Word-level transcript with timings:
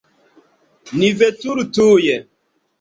Ni 1.03 1.11
veturu 1.19 1.69
tuj! 1.75 2.13